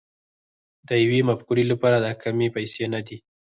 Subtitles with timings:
[0.87, 3.17] د يوې مفکورې لپاره دا کمې پيسې نه دي